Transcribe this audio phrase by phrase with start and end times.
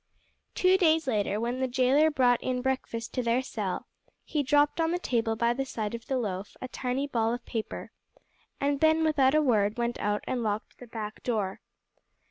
[0.55, 3.85] Two days later when the jailer brought in breakfast to their cell
[4.23, 7.45] he dropped on the table by the side of the loaf a tiny ball of
[7.45, 7.91] paper,
[8.59, 11.61] and then without a word went out and locked the back door.